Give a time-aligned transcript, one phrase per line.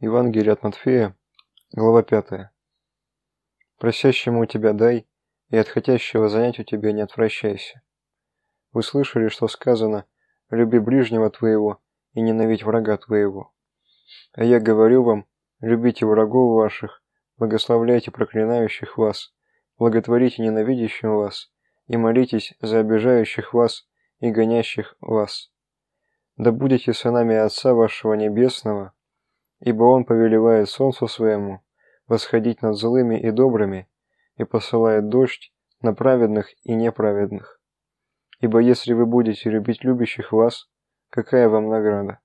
[0.00, 1.16] Евангелие от Матфея,
[1.72, 2.50] глава 5.
[3.78, 5.06] «Просящему у тебя дай,
[5.50, 7.80] и от хотящего занять у тебя не отвращайся.
[8.72, 10.04] Вы слышали, что сказано
[10.50, 11.80] «люби ближнего твоего
[12.12, 13.54] и ненавидь врага твоего».
[14.32, 15.26] А я говорю вам,
[15.60, 17.00] любите врагов ваших,
[17.36, 19.32] благословляйте проклинающих вас,
[19.78, 21.52] благотворите ненавидящим вас,
[21.86, 23.86] и молитесь за обижающих вас
[24.18, 25.52] и гонящих вас.
[26.36, 28.92] Да будете сынами Отца вашего Небесного,
[29.60, 31.60] ибо Он повелевает солнцу своему
[32.06, 33.88] восходить над злыми и добрыми,
[34.36, 37.60] и посылает дождь на праведных и неправедных.
[38.40, 40.68] Ибо если вы будете любить любящих вас,
[41.10, 42.20] какая вам награда?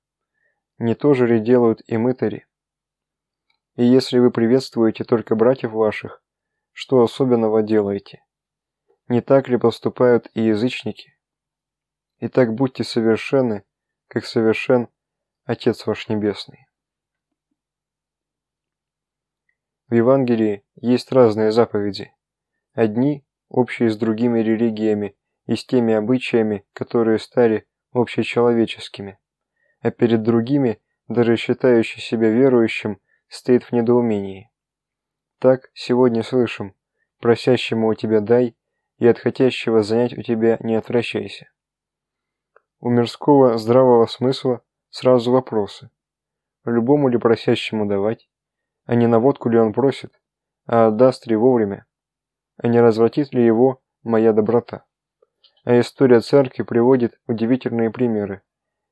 [0.77, 2.47] Не то же ли делают и мытари?
[3.75, 6.23] И если вы приветствуете только братьев ваших,
[6.71, 8.23] что особенного делаете?
[9.07, 11.17] Не так ли поступают и язычники?
[12.20, 13.63] Итак, будьте совершенны,
[14.07, 14.89] как совершен
[15.45, 16.68] Отец ваш Небесный.
[19.89, 22.13] В Евангелии есть разные заповеди.
[22.73, 29.17] Одни– общие с другими религиями и с теми обычаями, которые стали общечеловеческими.
[29.82, 34.51] А перед другими, даже считающий себя верующим, стоит в недоумении.
[35.40, 36.76] Так сегодня слышим
[37.20, 38.55] «просящему у тебя дай,
[38.99, 41.49] и от хотящего занять у тебя не отвращайся».
[42.79, 45.90] У мирского здравого смысла сразу вопросы.
[46.63, 48.29] Любому ли просящему давать?
[48.90, 50.20] А не на водку ли он просит,
[50.65, 51.85] а отдаст ли вовремя,
[52.57, 54.84] а не развратит ли его моя доброта.
[55.63, 58.41] А история церкви приводит удивительные примеры.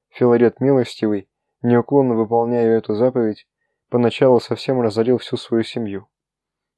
[0.09, 1.27] Филарет Милостивый,
[1.63, 3.47] неуклонно выполняя эту заповедь,
[3.89, 6.07] поначалу совсем разорил всю свою семью.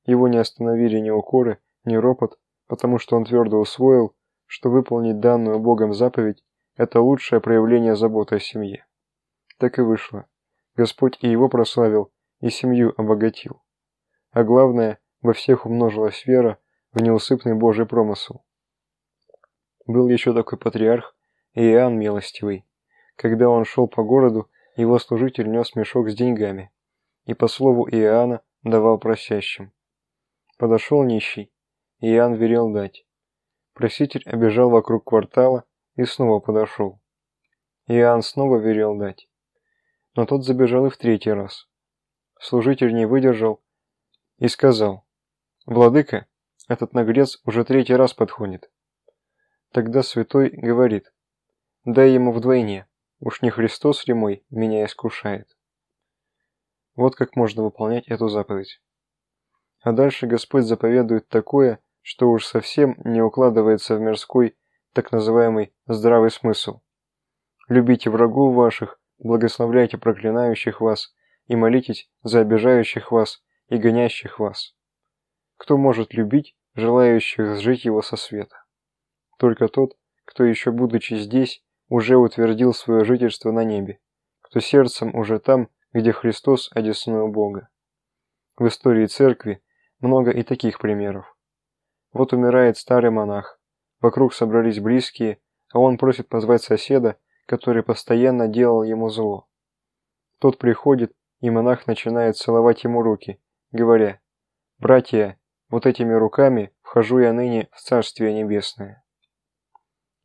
[0.05, 5.59] Его не остановили ни укоры, ни ропот, потому что он твердо усвоил, что выполнить данную
[5.59, 6.41] Богом заповедь–
[6.77, 8.87] это лучшее проявление заботы о семье.
[9.57, 10.25] Так и вышло.
[10.77, 13.61] Господь и его прославил, и семью обогатил.
[14.31, 16.57] А главное, во всех умножилась вера
[16.93, 18.45] в неусыпный Божий промысел.
[19.85, 21.15] Был еще такой патриарх
[21.53, 22.65] Иоанн Милостивый.
[23.15, 26.71] Когда он шел по городу, его служитель нес мешок с деньгами,
[27.25, 29.73] и по слову Иоанна давал просящим.
[30.57, 31.51] Подошел нищий,
[31.99, 33.05] Иоанн велел дать.
[33.73, 35.65] Проситель обежал вокруг квартала
[35.95, 37.01] и снова подошел.
[37.87, 39.27] Иоанн снова велел дать.
[40.15, 41.68] Но тот забежал и в третий раз
[42.39, 43.61] служитель не выдержал
[44.37, 45.05] и сказал,
[45.65, 46.25] «Владыка,
[46.67, 48.71] этот наглец уже третий раз подходит».
[49.71, 51.13] Тогда святой говорит,
[51.85, 52.87] «Дай ему вдвойне,
[53.19, 55.55] уж не Христос ли мой меня искушает».
[56.95, 58.81] Вот как можно выполнять эту заповедь.
[59.81, 64.57] А дальше Господь заповедует такое, что уж совсем не укладывается в мирской
[64.93, 66.81] так называемый здравый смысл.
[67.67, 71.13] Любите врагов ваших, благословляйте проклинающих вас,
[71.49, 74.75] и молитесь за обижающих вас и гонящих вас.
[75.57, 78.63] Кто может любить желающих сжить его со света?
[79.37, 83.99] Только тот, кто еще будучи здесь, уже утвердил свое жительство на небе,
[84.41, 87.69] кто сердцем уже там, где Христос одесную Бога.
[88.55, 89.63] В истории церкви
[89.99, 91.35] много и таких примеров.
[92.13, 93.59] Вот умирает старый монах,
[94.01, 95.41] вокруг собрались близкие,
[95.73, 97.17] а он просит позвать соседа,
[97.47, 99.47] который постоянно делал ему зло.
[100.39, 103.39] Тот приходит и монах начинает целовать ему руки,
[103.71, 104.19] говоря,
[104.77, 105.39] «Братья,
[105.69, 109.03] вот этими руками вхожу я ныне в Царствие Небесное».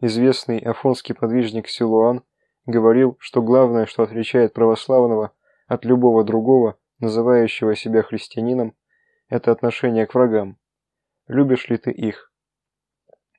[0.01, 2.25] Известный афонский подвижник Силуан
[2.67, 5.33] говорил, что главное, что отличает православного
[5.67, 8.75] от любого другого, называющего себя христианином,
[9.29, 10.59] это отношение к врагам.
[11.27, 12.33] Любишь ли ты их?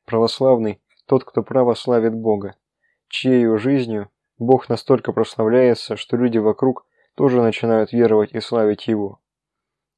[0.05, 2.55] Православный– тот, кто право славит Бога,
[3.09, 9.19] чьей жизнью Бог настолько прославляется, что люди вокруг тоже начинают веровать и славить его.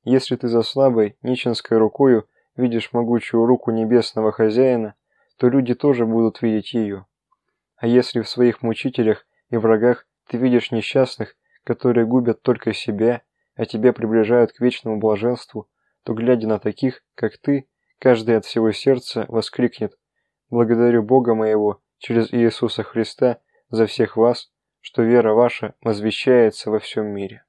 [0.03, 4.95] Если ты за слабой, нищенской рукою видишь могучую руку небесного хозяина,
[5.38, 7.06] то люди тоже будут видеть ее.
[7.75, 13.21] А если в своих мучителях и врагах ты видишь несчастных, которые губят только себя,
[13.56, 15.68] а тебя приближают к вечному блаженству,
[16.03, 17.68] то, глядя на таких, как ты,
[18.00, 19.97] каждый от всего сердца воскликнет
[20.50, 23.39] «Благодарю Бога моего через Иисуса Христа
[23.69, 24.51] за всех вас,
[24.81, 27.44] что вера ваша возвещается во всем мире.